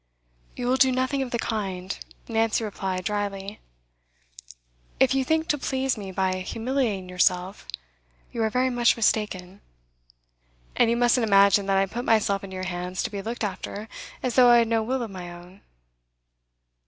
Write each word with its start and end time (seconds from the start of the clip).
'You 0.55 0.65
will 0.65 0.77
do 0.77 0.91
nothing 0.91 1.21
of 1.21 1.29
the 1.29 1.37
kind,' 1.37 1.99
Nancy 2.27 2.63
replied 2.63 3.03
drily. 3.05 3.59
'If 4.99 5.13
you 5.13 5.23
think 5.23 5.47
to 5.49 5.59
please 5.59 5.95
me 5.95 6.11
by 6.11 6.37
humiliating 6.37 7.07
yourself, 7.07 7.67
you 8.31 8.41
are 8.41 8.49
very 8.49 8.71
much 8.71 8.95
mistaken. 8.97 9.61
And 10.75 10.89
you 10.89 10.97
mustn't 10.97 11.27
imagine 11.27 11.67
that 11.67 11.77
I 11.77 11.85
put 11.85 12.03
myself 12.03 12.43
into 12.43 12.55
your 12.55 12.65
hands 12.65 13.03
to 13.03 13.11
be 13.11 13.21
looked 13.21 13.43
after 13.43 13.87
as 14.23 14.33
though 14.33 14.49
I 14.49 14.57
had 14.57 14.67
no 14.67 14.81
will 14.81 15.03
of 15.03 15.11
my 15.11 15.31
own. 15.31 15.61